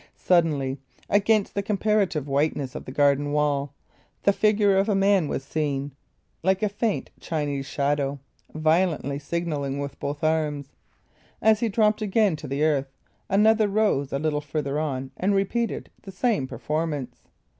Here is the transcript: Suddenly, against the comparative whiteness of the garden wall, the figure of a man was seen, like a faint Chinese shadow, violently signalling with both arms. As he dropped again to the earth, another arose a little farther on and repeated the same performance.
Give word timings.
Suddenly, 0.17 0.79
against 1.11 1.53
the 1.53 1.61
comparative 1.61 2.27
whiteness 2.27 2.73
of 2.73 2.85
the 2.85 2.91
garden 2.91 3.33
wall, 3.33 3.71
the 4.23 4.33
figure 4.33 4.75
of 4.75 4.89
a 4.89 4.95
man 4.95 5.27
was 5.27 5.43
seen, 5.43 5.91
like 6.41 6.63
a 6.63 6.69
faint 6.69 7.11
Chinese 7.19 7.67
shadow, 7.67 8.17
violently 8.51 9.19
signalling 9.19 9.77
with 9.77 9.99
both 9.99 10.23
arms. 10.23 10.69
As 11.39 11.59
he 11.59 11.69
dropped 11.69 12.01
again 12.01 12.35
to 12.37 12.47
the 12.47 12.63
earth, 12.63 12.89
another 13.29 13.69
arose 13.69 14.11
a 14.11 14.17
little 14.17 14.41
farther 14.41 14.79
on 14.79 15.11
and 15.17 15.35
repeated 15.35 15.91
the 16.01 16.11
same 16.11 16.47
performance. 16.47 17.17